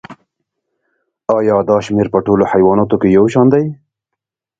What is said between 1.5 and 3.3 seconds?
دا شمیر په ټولو حیواناتو کې یو